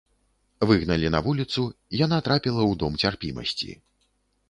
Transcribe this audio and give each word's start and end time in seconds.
Выгналі 0.71 1.11
на 1.17 1.21
вуліцу, 1.27 1.63
яна 2.05 2.17
трапіла 2.31 2.61
ў 2.71 2.83
дом 2.83 3.01
цярпімасці. 3.07 3.71